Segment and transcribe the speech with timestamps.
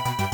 [0.00, 0.29] す